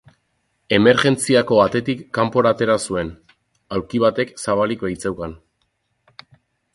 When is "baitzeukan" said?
4.87-5.37